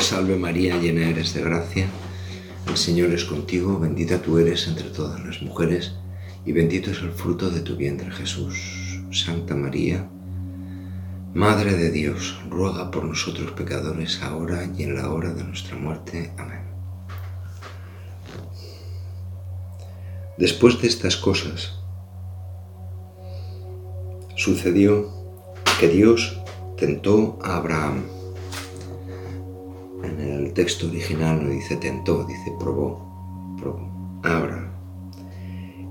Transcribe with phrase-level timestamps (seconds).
[0.00, 1.86] Salve María, llena eres de gracia,
[2.68, 5.94] el Señor es contigo, bendita tú eres entre todas las mujeres,
[6.44, 9.00] y bendito es el fruto de tu vientre Jesús.
[9.10, 10.08] Santa María,
[11.34, 16.30] Madre de Dios, ruega por nosotros pecadores, ahora y en la hora de nuestra muerte.
[16.36, 16.60] Amén.
[20.36, 21.78] Después de estas cosas,
[24.36, 25.08] sucedió
[25.80, 26.38] que Dios
[26.76, 28.02] tentó a Abraham.
[30.54, 33.88] Texto original no dice tentó, dice probó, probó,
[34.22, 34.70] Abraham.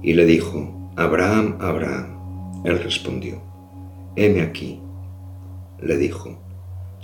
[0.02, 2.64] Y le dijo, Abraham, Abraham.
[2.64, 3.42] Él respondió,
[4.16, 4.80] heme aquí.
[5.80, 6.38] Le dijo,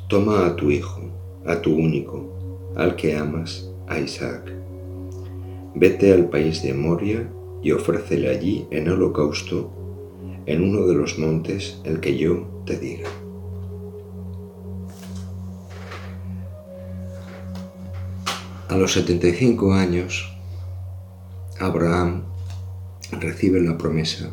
[0.08, 1.02] toma a tu hijo,
[1.46, 2.30] a tu único,
[2.76, 4.52] al que amas, a Isaac.
[5.74, 7.28] Vete al país de Moria
[7.64, 9.72] y ofrécele allí en holocausto
[10.46, 13.10] en uno de los montes el que yo te diga.
[18.78, 20.32] A los 75 años,
[21.60, 22.26] Abraham
[23.20, 24.30] recibe la promesa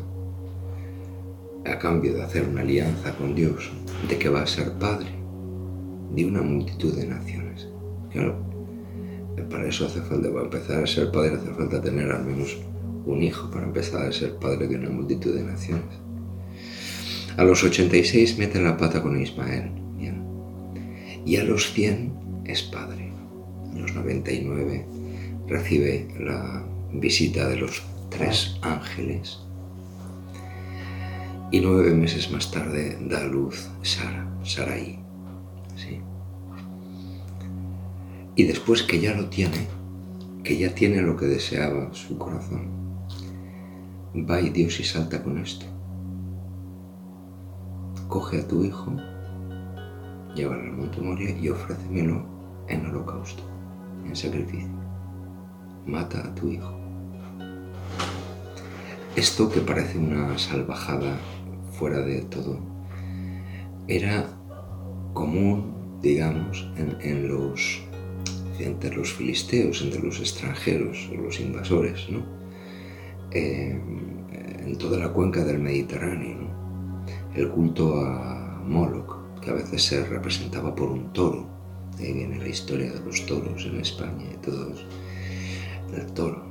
[1.65, 3.71] a cambio de hacer una alianza con Dios
[4.07, 5.09] de que va a ser padre
[6.13, 7.67] de una multitud de naciones.
[8.11, 8.35] Claro,
[9.49, 12.55] para eso hace falta, para empezar a ser padre hace falta tener al menos
[13.07, 15.95] un hijo para empezar a ser padre de una multitud de naciones.
[17.35, 19.71] A los 86 mete la pata con Ismael.
[21.25, 23.14] Y a los 100 es padre.
[23.75, 24.85] A los 99
[25.47, 29.39] recibe la visita de los tres ángeles.
[31.51, 35.05] Y nueve meses más tarde da a luz Sara, Sarai.
[38.37, 39.67] Y después que ya lo tiene,
[40.43, 42.69] que ya tiene lo que deseaba su corazón,
[44.13, 45.65] va y Dios y salta con esto.
[48.09, 48.93] Coge a tu hijo,
[50.35, 52.25] llévalo al monte Moria y ofrécemelo
[52.67, 53.43] en holocausto,
[54.07, 54.69] en sacrificio.
[55.85, 56.75] Mata a tu hijo.
[59.15, 61.17] Esto que parece una salvajada
[61.71, 62.59] fuera de todo,
[63.87, 64.27] era
[65.13, 67.81] común, digamos, en, los
[68.59, 72.23] entre los filisteos, entre los extranjeros, los invasores, ¿no?
[73.31, 73.79] Eh,
[74.65, 76.49] en toda la cuenca del Mediterráneo,
[77.35, 81.54] el culto a Moloch, que a veces se representaba por un toro,
[81.97, 84.85] de ahí viene la historia de los toros en España y todos,
[85.93, 86.45] el toro.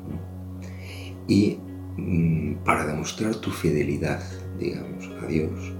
[1.29, 1.59] Y
[1.97, 4.21] Mm, para demostrar tu fidelidad,
[4.59, 5.73] digamos, a Dios,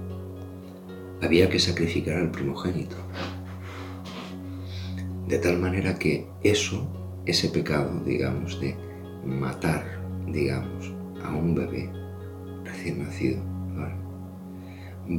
[1.21, 2.95] había que sacrificar al primogénito.
[5.27, 6.87] De tal manera que eso,
[7.25, 8.77] ese pecado, digamos, de
[9.25, 9.83] matar,
[10.27, 11.91] digamos, a un bebé
[12.63, 13.43] recién nacido,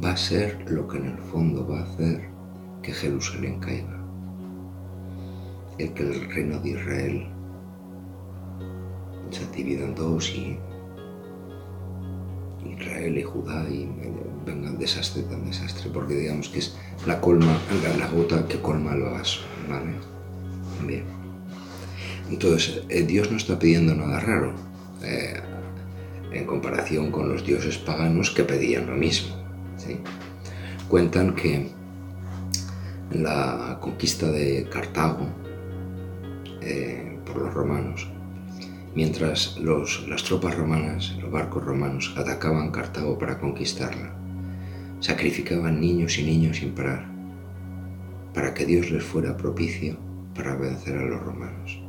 [0.03, 2.27] va a ser lo que en el fondo va a hacer
[2.81, 3.96] que Jerusalén caiga.
[5.77, 7.27] El que el reino de Israel
[9.29, 10.57] se divida en dos y
[12.65, 13.87] Israel y Judá y
[14.45, 17.57] venga el desastre tan desastre, porque digamos que es la colma,
[17.97, 19.93] la, gota que colma el vaso, ¿vale?
[20.85, 21.03] Bien.
[22.29, 24.53] Entonces, eh, Dios no está pidiendo nada raro
[25.03, 25.39] eh,
[26.31, 29.35] en comparación con los dioses paganos que pedían lo mismo.
[30.89, 31.69] Cuentan que
[33.11, 35.27] la conquista de Cartago
[36.67, 38.07] eh, por los romanos
[38.97, 44.11] mientras las tropas romanas, los barcos romanos, atacaban Cartago para conquistarla.
[45.01, 47.05] Sacrificaban niños y niños sin parar,
[48.33, 49.97] para que Dios les fuera propicio
[50.33, 51.79] para vencer a los romanos.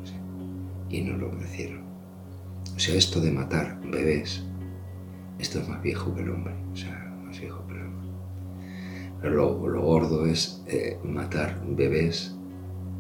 [0.90, 1.80] Y no lo vencieron.
[2.76, 4.44] O sea, esto de matar bebés,
[5.38, 6.52] esto es más viejo que el hombre.
[6.70, 8.08] O sea, más viejo que el hombre.
[9.22, 12.37] Pero lo, gordo es eh, matar bebés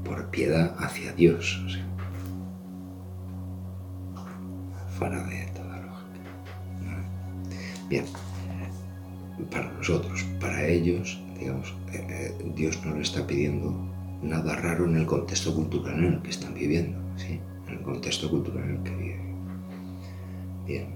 [0.04, 1.60] por piedad hacia Dios.
[4.98, 6.20] Fuera de toda lógica.
[7.88, 8.04] Bien,
[9.50, 13.72] para nosotros, para ellos, digamos, eh, eh, Dios no le está pidiendo
[14.22, 17.40] nada raro en el contexto cultural en el que están viviendo, ¿sí?
[17.68, 19.34] en el contexto cultural en el que viven.
[20.66, 20.86] Bien,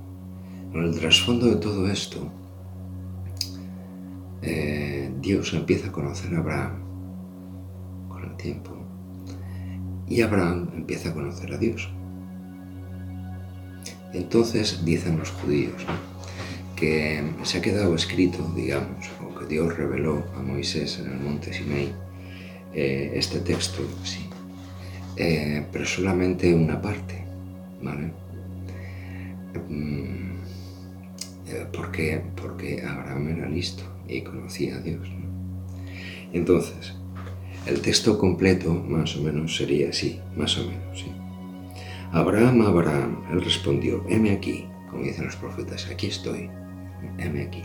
[0.72, 2.30] en el trasfondo de todo esto,
[4.42, 6.82] eh, Dios empieza a conocer a Abraham
[8.08, 8.72] con el tiempo
[10.12, 11.88] y Abraham empieza a conocer a Dios.
[14.12, 15.86] Entonces dicen los judíos
[16.76, 21.54] que se ha quedado escrito, digamos, o que Dios reveló a Moisés en el monte
[21.54, 21.94] Sinai
[22.74, 24.28] eh, este texto, sí,
[25.16, 27.24] eh, pero solamente una parte,
[27.80, 28.12] ¿vale?
[29.70, 30.32] Mm,
[31.48, 32.22] eh, ¿Por qué?
[32.36, 35.08] Porque Abraham era listo y conocía a Dios.
[36.34, 36.94] Entonces,
[37.66, 41.12] El texto completo más o menos sería así, más o menos, sí.
[42.10, 46.50] Abraham, Abraham, él respondió, heme aquí, como dicen los profetas, aquí estoy,
[47.18, 47.62] heme aquí.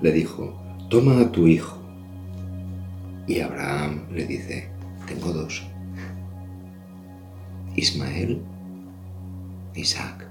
[0.00, 0.54] Le dijo,
[0.88, 1.78] toma a tu hijo.
[3.26, 4.68] Y Abraham le dice,
[5.06, 5.66] tengo dos,
[7.76, 8.42] Ismael,
[9.74, 10.28] Isaac.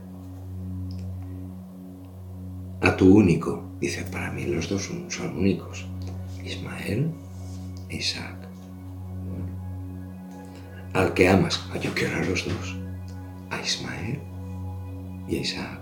[2.81, 5.85] A tu único, dice, para mí los dos son, únicos,
[6.43, 7.11] Ismael
[7.89, 8.35] Isaac.
[10.93, 12.77] Al que amas, ah, yo quiero a los dos,
[13.49, 14.19] a Ismael
[15.27, 15.79] y a Isaac.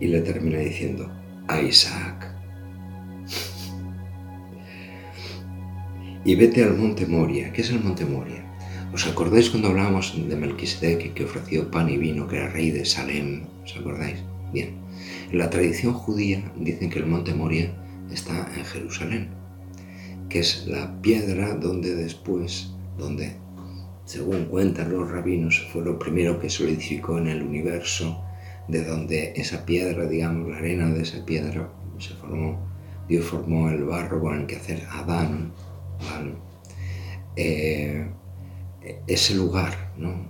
[0.00, 1.10] Y le termina diciendo,
[1.48, 2.30] a Isaac.
[6.24, 7.52] y vete al monte Moria.
[7.52, 8.44] ¿Qué es el monte Moria?
[8.92, 12.84] ¿Os acordáis cuando hablábamos de Melquisedec que ofreció pan y vino, que era rey de
[12.84, 13.46] Salem?
[13.64, 14.18] ¿Os acordáis?
[14.52, 14.74] Bien.
[15.30, 17.72] En la tradición judía dicen que el monte Moria
[18.10, 19.28] está en Jerusalén,
[20.30, 23.36] que es la piedra donde después, donde,
[24.06, 28.22] según cuentan los rabinos, fue lo primero que solidificó en el universo,
[28.68, 32.58] de donde esa piedra, digamos, la arena de esa piedra se formó,
[33.08, 35.52] Dios formó el barro con el que hacer Adán.
[37.36, 38.06] Eh,
[39.06, 40.28] ese lugar, ¿no?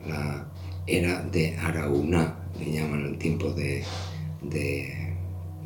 [0.87, 3.85] era de Araúna, le llaman el tiempo de,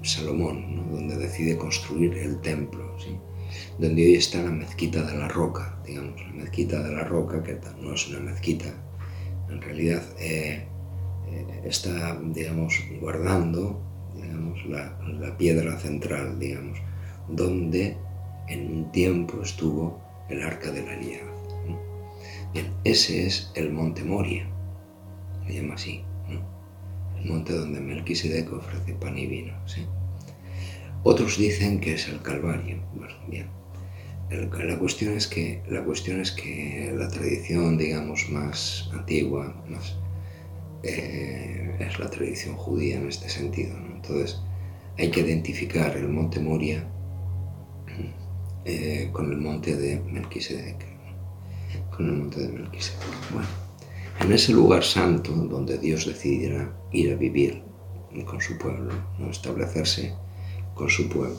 [0.02, 2.83] Salomón, donde decide construir el templo,
[3.78, 7.58] donde hoy está la mezquita de la roca, digamos, la mezquita de la roca, que
[7.80, 8.66] no es una mezquita,
[9.48, 10.66] en realidad eh,
[11.28, 13.80] eh, está, digamos, guardando
[14.14, 16.78] digamos, la, piedra central, digamos,
[17.28, 17.96] donde
[18.48, 21.32] en un tiempo estuvo el arca de la alianza.
[22.84, 24.46] Ese es el monte Moria,
[25.46, 26.04] se llama así,
[27.18, 29.54] el monte donde Melquisedec ofrece pan y vino.
[31.06, 32.78] Otros dicen que es el Calvario.
[32.94, 33.46] Bueno, bien.
[34.30, 39.96] la, cuestión es que, la cuestión es que la tradición, digamos, más antigua, más,
[40.82, 43.76] eh, es la tradición judía en este sentido.
[43.94, 44.40] Entonces,
[44.96, 46.88] hay que identificar el monte Moria
[48.64, 50.86] eh, con el monte de Melquisedec
[51.94, 53.02] con el monte de Melquisedec.
[53.30, 53.48] Bueno,
[54.20, 57.62] en ese lugar santo donde Dios decidirá ir a vivir
[58.24, 59.28] con su pueblo, ¿no?
[59.28, 60.14] establecerse
[60.74, 61.36] con su pueblo,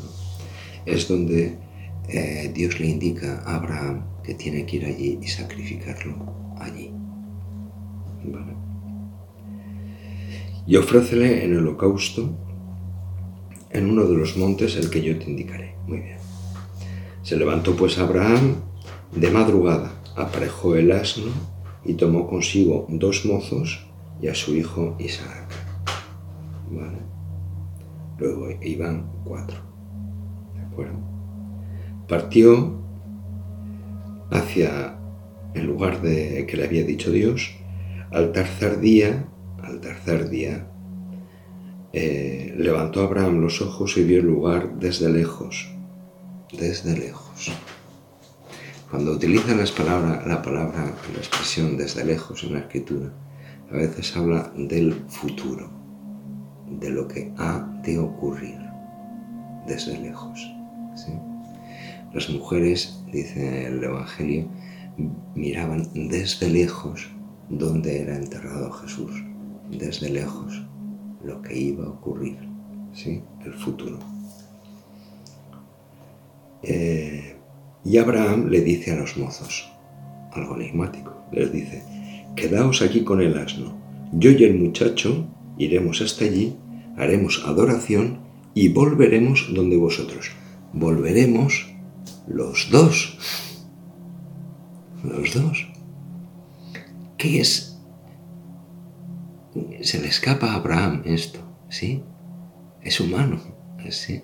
[0.85, 1.57] es donde
[2.07, 6.15] eh, Dios le indica a Abraham que tiene que ir allí y sacrificarlo
[6.59, 6.91] allí.
[10.67, 12.35] Y ofrécele en el holocausto
[13.69, 15.75] en uno de los montes el que yo te indicaré.
[15.87, 16.17] Muy bien.
[17.23, 18.55] Se levantó pues Abraham
[19.15, 21.31] de madrugada aparejó el asno
[21.83, 23.85] y tomó consigo dos mozos
[24.21, 25.49] y a su hijo Isaac.
[28.17, 29.57] Luego iban cuatro.
[30.55, 30.99] ¿De acuerdo?
[32.07, 32.79] Partió
[34.31, 34.97] hacia
[35.53, 37.55] el lugar de, que le había dicho Dios.
[38.11, 39.27] Al tercer día,
[39.61, 40.67] al tercer día,
[41.93, 45.69] eh, levantó Abraham los ojos y vio el lugar desde lejos.
[46.57, 47.51] Desde lejos.
[48.89, 53.11] Cuando utilizan las palabras, la palabra, la expresión desde lejos en la escritura,
[53.71, 55.69] a veces habla del futuro,
[56.79, 58.59] de lo que ha de ocurrir
[59.67, 60.51] desde lejos.
[62.13, 64.47] Las mujeres, dice el Evangelio,
[65.35, 67.09] miraban desde lejos
[67.49, 69.11] donde era enterrado Jesús,
[69.69, 70.65] desde lejos
[71.23, 72.37] lo que iba a ocurrir,
[72.93, 73.21] ¿sí?
[73.43, 73.99] el futuro.
[76.63, 77.35] Eh,
[77.83, 79.69] y Abraham le dice a los mozos,
[80.31, 81.83] algo enigmático, les dice,
[82.35, 83.75] quedaos aquí con el asno,
[84.13, 85.27] yo y el muchacho
[85.57, 86.55] iremos hasta allí,
[86.97, 88.19] haremos adoración
[88.53, 90.31] y volveremos donde vosotros.
[90.73, 91.73] Volveremos
[92.27, 93.17] los dos.
[95.03, 95.67] Los dos.
[97.17, 97.79] ¿Qué es?
[99.81, 102.03] Se le escapa a Abraham esto, ¿sí?
[102.81, 103.39] Es humano,
[103.89, 104.21] ¿sí?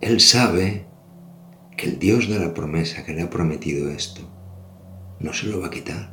[0.00, 0.86] Él sabe
[1.76, 4.22] que el Dios de la promesa que le ha prometido esto
[5.20, 6.12] no se lo va a quitar.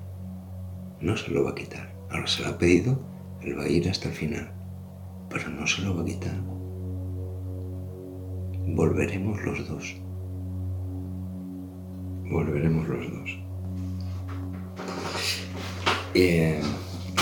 [1.02, 1.94] No se lo va a quitar.
[2.10, 3.00] Ahora se lo ha pedido,
[3.42, 4.52] él va a ir hasta el final,
[5.32, 6.38] pero no se lo va a quitar.
[8.68, 9.96] Volveremos los dos.
[12.30, 13.40] Volveremos los dos.
[16.14, 16.62] Eh,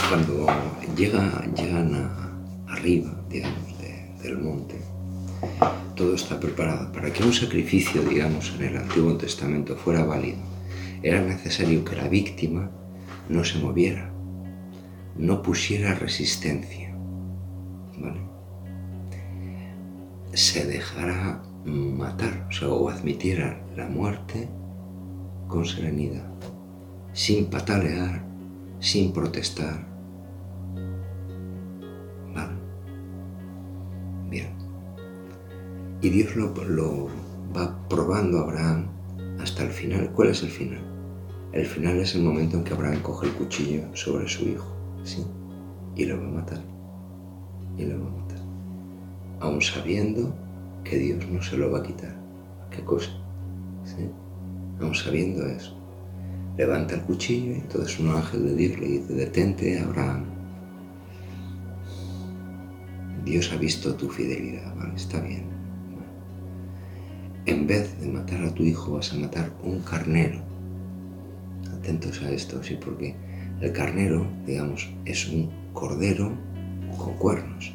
[0.10, 0.48] cuando
[0.98, 1.94] llega, llegan
[2.68, 3.78] arriba, digamos,
[4.24, 4.76] del monte,
[5.96, 6.92] todo está preparado.
[6.92, 10.40] Para que un sacrificio, digamos, en el Antiguo Testamento fuera válido,
[11.04, 12.72] era necesario que la víctima
[13.30, 14.12] no se moviera,
[15.18, 16.89] no pusiera resistencia.
[20.34, 24.48] Se dejara matar, o sea, admitiera la muerte
[25.48, 26.30] con serenidad,
[27.14, 28.24] sin patalear,
[28.80, 29.86] sin protestar.
[32.34, 32.54] ¿Vale?
[34.30, 34.54] Bien.
[36.02, 37.08] Y Dios lo, lo
[37.56, 38.88] va probando a Abraham
[39.40, 40.12] hasta el final.
[40.14, 40.82] ¿Cuál es el final?
[41.52, 44.68] El final es el momento en que Abraham coge el cuchillo sobre su hijo,
[45.04, 45.26] ¿sí?
[45.96, 46.69] Y lo va a matar.
[47.80, 48.40] Y lo va a matar.
[49.40, 50.36] Aún sabiendo
[50.84, 52.16] que Dios no se lo va a quitar.
[52.70, 53.10] ¿Qué cosa?
[53.86, 54.10] ¿Sí?
[54.82, 55.76] Aún sabiendo eso.
[56.58, 60.26] Levanta el cuchillo y entonces un ángel de Dios le dice, detente, Abraham.
[63.24, 64.96] Dios ha visto tu fidelidad, ¿vale?
[64.96, 65.46] Está bien.
[67.46, 70.42] En vez de matar a tu hijo, vas a matar un carnero.
[71.78, 73.16] Atentos a esto, sí, porque
[73.62, 76.32] el carnero, digamos, es un cordero
[77.00, 77.74] con cuernos.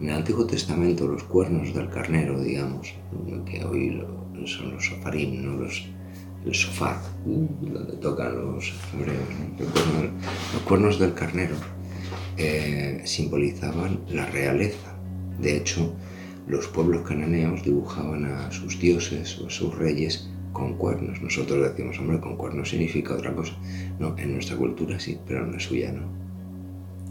[0.00, 2.94] En el Antiguo Testamento los cuernos del carnero, digamos,
[3.44, 4.00] que hoy
[4.46, 5.86] son los sofarim, no los,
[6.46, 9.26] el sofá, donde tocan los hebreos,
[10.54, 11.56] los cuernos del carnero
[12.36, 14.94] eh, simbolizaban la realeza.
[15.40, 15.92] De hecho,
[16.46, 21.20] los pueblos cananeos dibujaban a sus dioses o a sus reyes con cuernos.
[21.20, 23.54] Nosotros decimos, hombre, con cuernos significa otra cosa.
[23.98, 26.27] No, en nuestra cultura sí, pero en la suya no.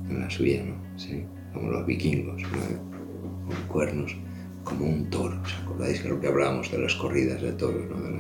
[0.10, 1.26] En la suya no, sí
[1.58, 4.16] como los vikingos, con cuernos,
[4.64, 5.40] como un toro.
[5.42, 8.00] ¿Os acordáis que lo que hablábamos de las corridas de toros, ¿no?
[8.02, 8.20] de la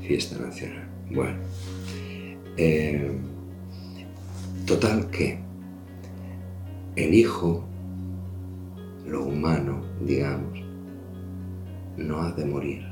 [0.00, 0.88] fiesta nacional?
[1.10, 1.38] Bueno,
[2.56, 3.12] eh,
[4.66, 5.38] total que
[6.96, 7.64] el hijo,
[9.06, 10.60] lo humano, digamos,
[11.96, 12.84] no ha de morir,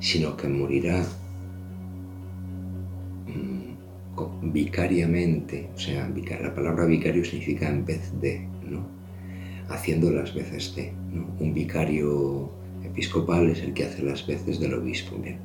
[0.00, 1.04] sino que morirá
[4.42, 6.08] vicariamente, o sea,
[6.40, 8.86] la palabra vicario significa en vez de, ¿no?
[9.68, 10.92] Haciendo las veces de,
[11.40, 12.50] Un vicario
[12.84, 15.38] episcopal es el que hace las veces del obispo, bien.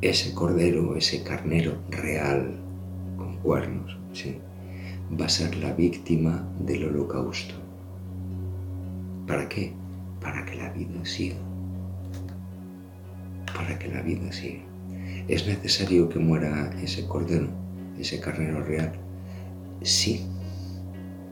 [0.00, 2.54] Ese cordero, ese carnero real,
[3.16, 4.36] con cuernos, ¿sí?
[5.20, 7.54] va a ser la víctima del holocausto.
[9.26, 9.72] ¿Para qué?
[10.20, 11.36] Para que la vida siga.
[13.54, 14.62] Para que la vida siga.
[15.28, 17.48] ¿Es necesario que muera ese cordero,
[17.98, 18.92] ese carnero real?
[19.82, 20.26] Sí,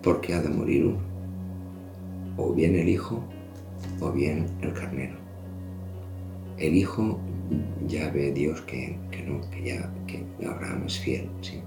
[0.02, 1.12] porque ha de morir uno.
[2.36, 3.22] O bien el hijo
[4.00, 5.16] o bien el carnero.
[6.58, 7.18] El hijo
[7.86, 11.60] ya ve Dios que, no, que ya que Abraham es fiel, sí.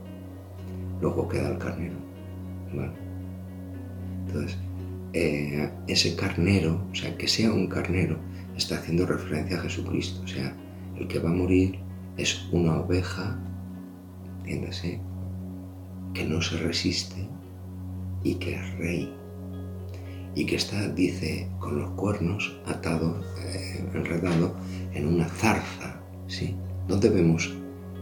[1.02, 1.96] Luego queda el carnero.
[4.28, 4.58] Entonces,
[5.14, 8.18] eh, ese carnero, o sea, que sea un carnero,
[8.58, 10.22] está haciendo referencia a Jesucristo.
[10.24, 10.56] O sea,
[10.98, 11.80] el que va a morir
[12.18, 13.40] es una oveja,
[14.46, 15.00] entiéndase,
[16.14, 17.28] que no se resiste
[18.24, 19.14] y que es rey.
[20.36, 24.56] Y que está, dice, con los cuernos atado, eh, enredado
[24.94, 26.00] en una zarza.
[26.28, 26.56] ¿sí?
[26.88, 27.56] ¿Dónde vemos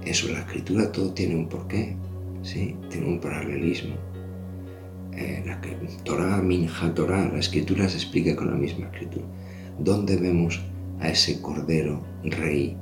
[0.04, 0.28] eso?
[0.30, 1.96] La escritura todo tiene un porqué,
[2.42, 2.76] ¿sí?
[2.90, 3.96] tiene un paralelismo.
[5.14, 5.62] Eh, la
[6.04, 9.26] Torah, Minja, Torah, la escritura se explica con la misma escritura.
[9.80, 10.62] ¿Dónde vemos
[11.00, 12.76] a ese cordero rey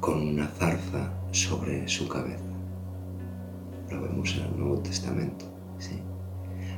[0.00, 2.44] con una zarza sobre su cabeza.
[3.90, 5.44] Lo vemos en el Nuevo Testamento.
[5.78, 6.00] ¿sí?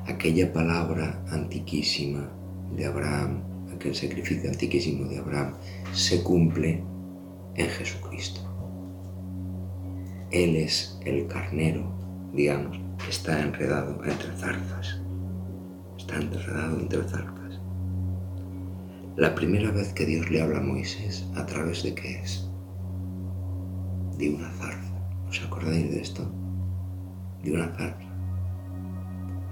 [0.06, 2.28] Aquella palabra antiquísima
[2.76, 3.42] de Abraham,
[3.75, 5.54] aquel sacrificio antiquísimo de Abraham,
[5.92, 6.82] se cumple
[7.54, 8.40] en Jesucristo.
[10.30, 11.92] Él es el carnero,
[12.32, 15.00] digamos, está enredado entre zarzas.
[15.99, 17.61] Está enredado entre zarzas.
[19.16, 22.49] La primera vez que Dios le habla a Moisés, ¿a través de qué es?
[24.23, 24.95] De una zarza.
[25.29, 26.23] ¿Os acordáis de esto?
[27.43, 28.09] De una zarza.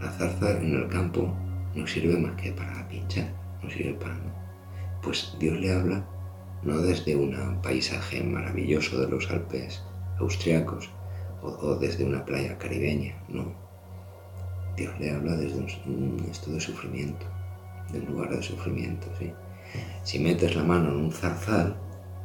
[0.01, 1.35] La zarza en el campo
[1.75, 5.01] no sirve más que para pinchar, no sirve para nada.
[5.03, 6.07] Pues Dios le habla
[6.63, 9.83] no desde un paisaje maravilloso de los Alpes
[10.21, 10.89] austriacos
[11.43, 13.53] o, desde una playa caribeña, no.
[14.77, 17.27] Dios le habla desde un, esto de sufrimiento,
[17.93, 19.33] de un lugar de sufrimiento, ¿sí?
[20.05, 21.77] Si metes la mano en un zarzal,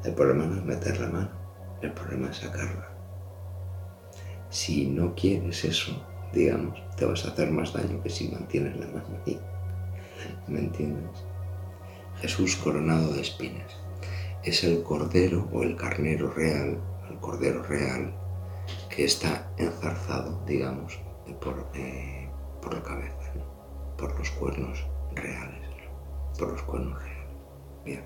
[0.04, 1.45] el problema no es meter la mano,
[1.82, 2.90] el problema es sacarla.
[4.50, 6.02] Si no quieres eso,
[6.34, 9.20] digamos, te vas a hacer más daño que si mantienes la mano.
[10.48, 11.24] ¿Me entiendes?
[12.22, 13.78] Jesús coronado de espinas.
[14.44, 16.80] Es el cordero o el carnero real,
[17.10, 18.14] el cordero real,
[18.90, 21.00] que está enzarzado, digamos,
[21.42, 22.30] por, eh,
[22.62, 23.34] por la cabeza,
[23.98, 25.70] por los cuernos reales,
[26.38, 27.16] por los cuernos reales.
[27.84, 28.04] Bien.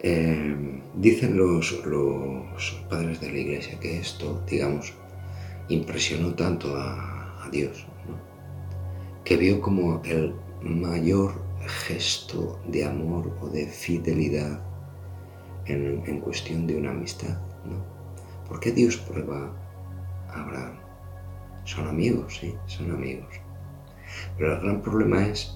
[0.00, 1.72] Eh, dicen los,
[2.88, 4.92] padres de la iglesia que esto, digamos,
[5.68, 7.20] impresionó tanto a,
[7.52, 7.86] Dios,
[9.22, 11.40] que vio como el mayor
[11.86, 14.60] gesto de amor o de fidelidad
[15.66, 17.84] en, cuestión de una amistad, ¿no?
[18.48, 19.52] ¿Por qué Dios prueba
[20.30, 20.78] a Abraham?
[21.64, 23.34] Son amigos, sí, son amigos.
[24.36, 25.54] Pero el gran problema es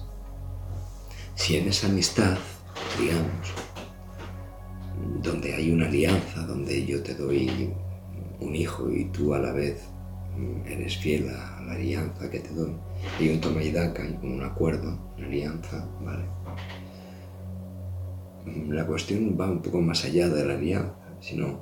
[1.35, 2.37] si en esa amistad,
[2.99, 3.53] digamos,
[5.21, 7.71] donde hay una alianza, donde yo te doy
[8.39, 9.89] un hijo y tú a la vez
[10.65, 12.71] eres fiel a la alianza que te doy,
[13.19, 16.23] hay un toma y daca, un acuerdo, una alianza, ¿vale?
[18.69, 21.59] La cuestión va un poco más allá de la alianza, sino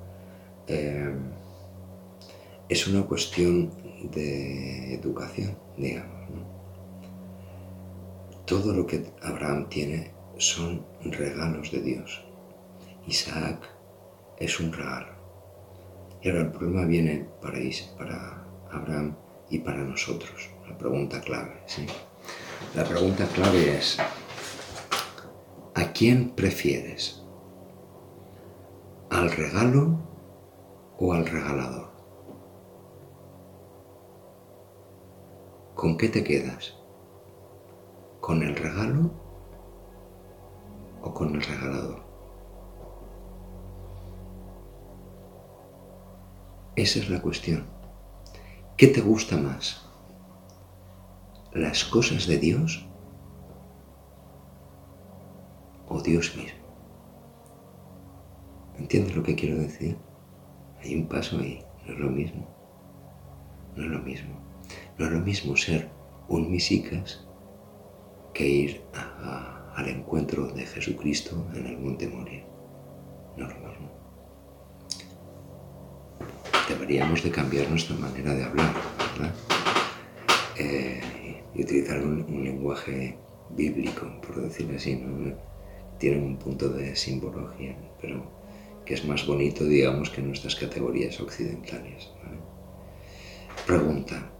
[0.67, 1.13] eh,
[2.69, 3.71] es una cuestión
[4.11, 6.15] de educación, digamos.
[8.45, 12.26] Todo lo que Abraham tiene son regalos de Dios.
[13.07, 13.61] Isaac
[14.37, 15.13] es un regalo.
[16.21, 17.59] Y ahora el problema viene para,
[17.97, 19.15] para Abraham
[19.49, 20.49] y para nosotros.
[20.67, 21.85] La pregunta clave, ¿sí?
[22.75, 23.97] La pregunta clave es,
[25.73, 27.23] ¿a quién prefieres?
[29.09, 29.99] ¿Al regalo
[30.97, 31.89] o al regalador?
[35.75, 36.75] ¿Con qué te quedas?
[38.19, 39.11] ¿Con el regalo
[41.01, 42.06] o con el regalador?
[46.77, 47.65] Esa es la cuestión.
[48.77, 49.83] ¿Qué te gusta más?
[51.51, 52.87] ¿Las cosas de Dios
[55.87, 56.59] o Dios mismo?
[58.77, 59.97] ¿Entiendes lo que quiero decir?
[60.79, 62.47] Hay un paso ahí, no es lo mismo.
[63.75, 64.39] No es lo mismo.
[64.99, 65.89] No es lo mismo ser
[66.27, 67.27] un misicas
[68.35, 72.45] que ir al encuentro de Jesucristo en el Monte Moria.
[73.35, 73.86] No es lo mismo.
[76.67, 78.73] Deberíamos de cambiar nuestra manera de hablar,
[79.17, 79.33] ¿verdad?
[80.57, 81.01] Eh,
[81.53, 83.17] y utilizar un, lenguaje
[83.49, 85.35] bíblico, por decirlo así, ¿no?
[85.97, 88.23] Tiene un punto de simbología, pero
[88.85, 92.09] que es más bonito, digamos, que nuestras categorías occidentales.
[93.65, 94.31] Pregunta,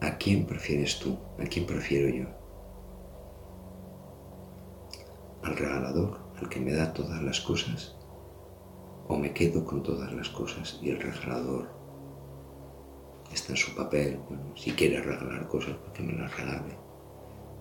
[0.00, 1.18] ¿A quién prefieres tú?
[1.38, 2.26] ¿A quién prefiero yo?
[5.42, 7.97] ¿Al regalador, al que me da todas las cosas?
[9.08, 11.66] ¿O me quedo con todas las cosas y el regalador
[13.32, 14.20] está en su papel?
[14.54, 16.76] Si quiere regalar cosas, pues que me las regale.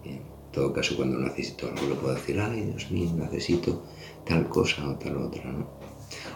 [0.04, 3.84] En todo caso, cuando necesito algo, le puedo decir, ay, Dios mío, necesito
[4.26, 5.70] tal cosa o tal otra, ¿no?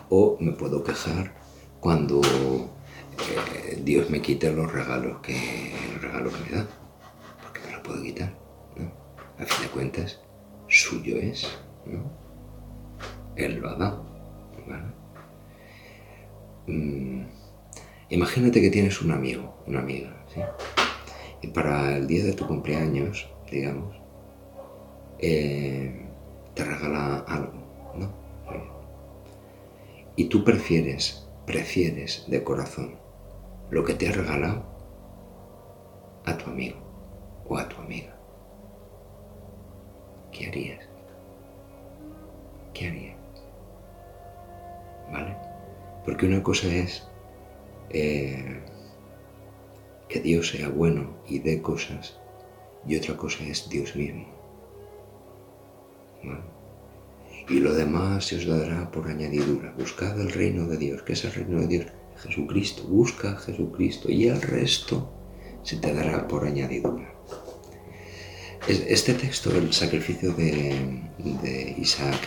[0.10, 1.36] O me puedo quejar
[1.82, 6.68] cuando eh, Dios me quite los regalos que el regalo que me da,
[7.42, 8.34] porque me lo puedo quitar,
[8.78, 8.92] ¿no?
[9.38, 10.22] A fin de cuentas,
[10.68, 11.48] suyo es,
[11.86, 12.10] ¿no?
[13.36, 14.06] Él lo ha dado,
[16.68, 17.24] mm,
[18.10, 20.42] imagínate que tienes un amigo, una amiga, ¿sí?
[21.42, 23.96] Y para el día de tu cumpleaños, digamos,
[25.20, 26.06] eh,
[26.54, 27.54] te regala algo,
[27.96, 28.22] ¿no?
[30.16, 32.96] Y tú prefieres, prefieres de corazón
[33.70, 34.64] lo que te ha regalado
[36.26, 36.78] a tu amigo
[37.48, 38.16] o a tu amiga.
[40.32, 40.86] ¿Qué harías?
[42.74, 43.18] ¿Qué harías?
[45.12, 45.51] ¿Vale?
[46.06, 47.08] Porque una cosa es
[47.90, 48.60] eh,
[50.10, 52.18] que Dios sea bueno y dé cosas
[52.88, 54.26] y otra cosa es Dios mismo.
[57.50, 59.74] Y lo demás se os dará por añadidura.
[59.78, 61.02] Buscad el reino de Dios.
[61.04, 61.86] ¿Qué es el reino de Dios?
[62.18, 65.12] Jesucristo, busca a Jesucristo y el resto
[65.64, 67.14] se te dará por añadidura.
[68.68, 72.20] Este texto, el sacrificio de, Isaac,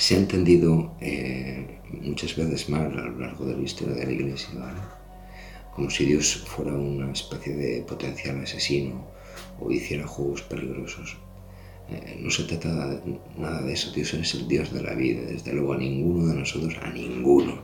[0.00, 4.12] se ha entendido eh, muchas veces mal a lo largo de la historia de la
[4.12, 4.48] Iglesia,
[5.74, 9.06] como si Dios fuera una especie de potencial asesino
[9.60, 11.18] o hiciera juegos peligrosos.
[11.90, 13.02] Eh, no se trata
[13.36, 16.34] nada de eso, Dios es el Dios de la vida, desde luego a ninguno de
[16.36, 17.62] nosotros, a ninguno,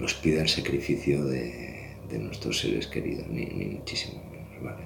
[0.00, 4.84] nos pida el sacrificio de, nuestros seres queridos, ni, muchísimo menos, ¿vale?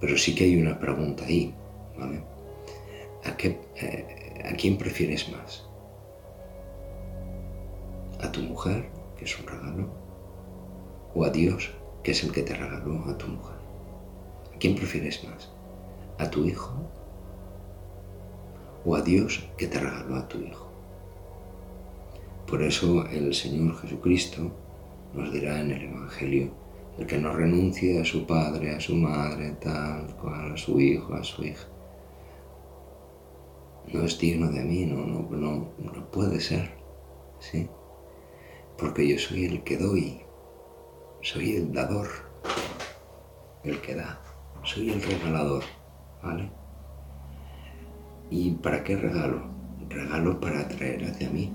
[0.00, 1.52] Pero sí que hay una pregunta ahí,
[1.98, 2.20] ¿vale?
[3.24, 5.64] ¿A, qué, eh, ¿A quién prefieres más?
[8.20, 9.88] ¿A tu mujer, que es un regalo?
[11.14, 11.70] ¿O a Dios,
[12.02, 13.56] que es el que te regaló a tu mujer?
[14.54, 15.50] ¿A quién prefieres más?
[16.18, 16.72] ¿A tu hijo?
[18.84, 20.68] ¿O a Dios que te regaló a tu hijo?
[22.46, 24.52] Por eso el Señor Jesucristo
[25.14, 26.50] nos dirá en el Evangelio,
[26.96, 31.14] el que no renuncie a su padre, a su madre, tal cual, a su hijo,
[31.14, 31.68] a su hija,
[33.92, 36.70] no es digno de mí, no, no, no, no puede ser,
[37.38, 37.68] ¿sí?
[38.76, 40.20] Porque yo soy el que doy,
[41.22, 42.08] soy el dador,
[43.64, 44.20] el que da,
[44.62, 45.64] soy el regalador,
[46.22, 46.50] ¿vale?
[48.30, 49.42] ¿Y para qué regalo?
[49.88, 51.52] Regalo para atraer hacia mí.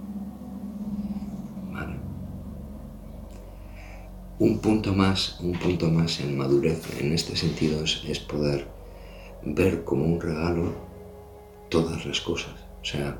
[4.39, 8.67] Un punto más, un punto más en madurez en este sentido es, poder
[9.43, 10.73] ver como un regalo
[11.73, 12.53] todas las cosas.
[12.83, 13.19] O sea,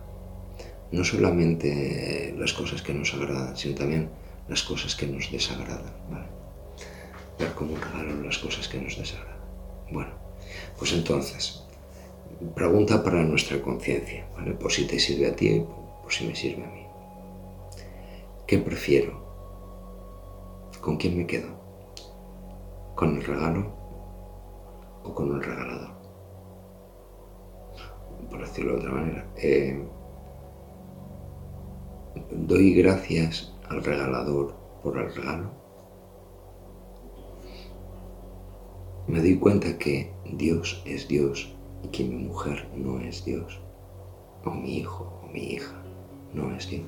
[0.92, 4.10] no solamente las cosas que nos agradan, sino también
[4.48, 5.96] las cosas que nos desagradan.
[6.12, 6.28] ¿vale?
[7.40, 9.42] Ver como un regalo las cosas que nos desagradan.
[9.92, 10.12] Bueno,
[10.78, 11.64] pues entonces,
[12.54, 14.54] pregunta para nuestra conciencia, ¿vale?
[14.54, 15.66] Por si te sirve a ti,
[16.04, 16.86] por si me sirve a mí.
[18.46, 19.24] ¿Qué prefiero?
[20.80, 21.50] ¿Con quién me quedo?
[22.94, 23.74] ¿Con el regalo
[25.04, 26.03] o con el regalador?
[28.30, 29.28] Por decirlo de otra manera.
[29.38, 29.86] Eh,
[32.32, 35.52] ¿Doy gracias al regalador por el regalo?
[39.08, 43.60] Me doy cuenta que Dios es Dios y que mi mujer no es Dios,
[44.46, 45.76] o mi hijo o mi hija
[46.34, 46.88] no es Dios,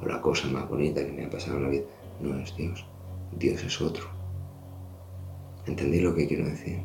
[0.00, 1.84] o la cosa más bonita que me ha pasado en la vida
[2.20, 2.86] no es Dios,
[3.36, 4.04] Dios es otro.
[5.66, 6.82] ¿Entendí lo que quiero decir?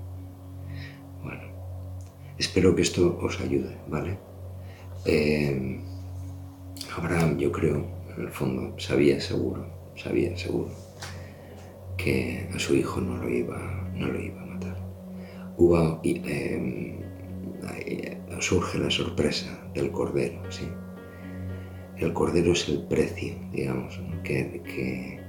[1.24, 1.43] Bueno,
[2.38, 4.17] espero que esto os ayude, ¿vale?
[5.06, 5.80] Eh,
[6.98, 9.65] Abraham, yo creo, en el fondo, sabía seguro,
[9.96, 10.72] sabía seguro
[11.98, 13.58] que a su hijo no lo iba,
[13.96, 14.78] no lo iba a matar.
[16.04, 16.98] Eh,
[18.39, 20.67] surge la sorpresa del cordero, ¿sí?
[21.98, 25.20] El cordero es el precio, digamos, que,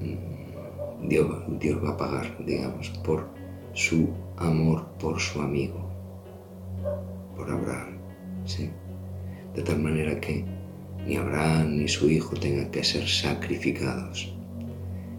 [0.00, 3.28] mm, Dios, Dios, va a pagar, digamos, por
[3.72, 5.90] su amor por su amigo,
[7.36, 7.98] por Abraham,
[8.44, 8.70] ¿sí?
[9.54, 10.44] De tal manera que
[11.06, 14.34] ni Abraham ni su hijo tengan que ser sacrificados,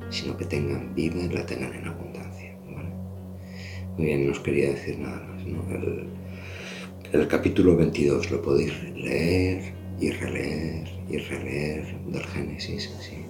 [0.10, 2.56] sino que tengan vida y la tengan en abundancia.
[3.98, 5.46] Muy bien, no os quería decir nada más.
[5.46, 5.64] ¿no?
[7.12, 13.26] El capítulo 22 lo podéis leer y releer y releer del Génesis, ¿sí?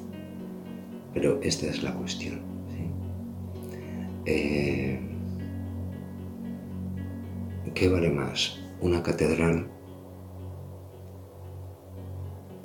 [1.13, 2.39] Pero esta es la cuestión.
[4.25, 4.99] Eh,
[7.75, 8.59] ¿Qué vale más?
[8.81, 9.67] ¿Una catedral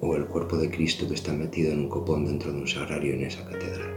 [0.01, 3.15] o el cuerpo de Cristo que está metido en un copón dentro de un sagrario
[3.15, 3.91] en esa catedral?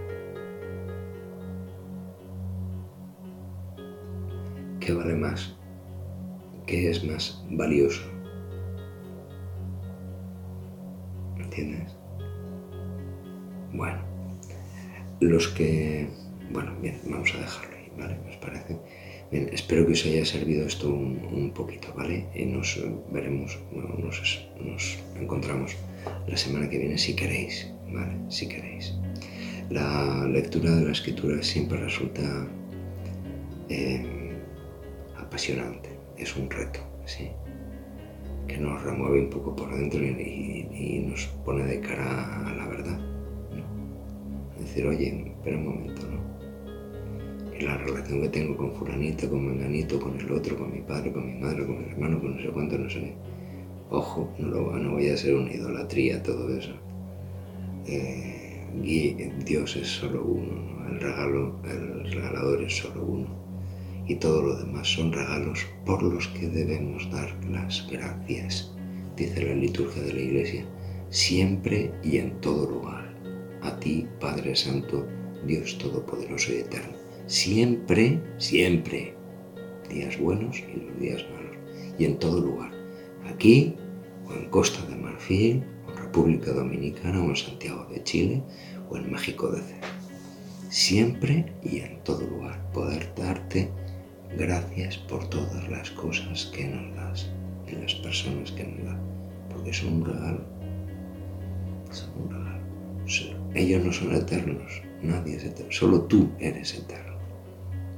[4.80, 5.54] ¿Qué vale más?
[6.66, 8.04] ¿Qué es más valioso?
[11.38, 11.94] ¿Entiendes?
[13.74, 14.00] Bueno,
[15.20, 16.10] los que...
[16.52, 18.18] Bueno, bien, vamos a dejarlo ahí, ¿vale?
[18.30, 18.80] ¿Os parece?
[19.32, 22.26] Bien, espero que os haya servido esto un, poquito, ¿vale?
[22.36, 22.78] Y nos
[23.12, 25.78] veremos, bueno, nos, nos, encontramos
[26.28, 28.14] la semana que viene si queréis, ¿vale?
[28.30, 28.94] Si queréis.
[29.70, 32.46] La lectura de la escritura siempre resulta
[33.70, 34.06] eh,
[35.18, 37.32] apasionante es un reto, ¿sí?
[38.48, 43.00] que nos remueve un poco por dentro y, nos pone de cara a la verdad.
[43.00, 44.60] ¿no?
[44.60, 46.41] Decir, oye, espera un momento, ¿no?
[47.62, 51.28] La relación que tengo con fulanito, con menganito, con el otro, con mi padre, con
[51.28, 53.14] mi madre, con mi hermano, con no sé cuánto, no sé
[53.92, 56.74] Ojo, no, lo, no vaya a ser una idolatría todo eso.
[57.86, 58.66] Eh,
[59.46, 63.42] Dios es solo uno, el regalo, el regalador es solo uno
[64.08, 68.74] y todo lo demás son regalos por los que debemos dar las gracias,
[69.16, 70.66] dice la liturgia de la Iglesia,
[71.10, 73.14] siempre y en todo lugar.
[73.62, 75.06] A ti, Padre Santo,
[75.46, 77.01] Dios Todopoderoso y Eterno.
[77.32, 79.16] Siempre, siempre.
[79.90, 81.56] Días buenos y los días malos.
[81.98, 82.74] Y en todo lugar.
[83.26, 83.74] Aquí,
[84.28, 88.44] o en Costa de Marfil, o en República Dominicana, o en Santiago de Chile,
[88.90, 89.88] o en México de Cero.
[90.68, 92.70] Siempre y en todo lugar.
[92.74, 93.72] Poder darte
[94.38, 97.30] Gracias por todas las cosas que nos das
[97.66, 99.00] y las personas que nos das,
[99.50, 100.44] porque son un regalo.
[101.92, 102.62] Son un regalo.
[103.54, 107.11] Ellos no son eternos, nadie es eterno, solo tú eres eterno.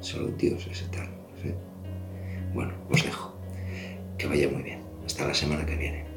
[0.03, 1.15] Solo Dios es eterno.
[2.53, 3.33] Bueno, os dejo.
[4.17, 4.83] Que vaya muy bien.
[5.05, 6.12] Hasta la semana que viene.